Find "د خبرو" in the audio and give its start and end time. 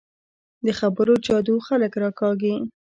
0.65-1.13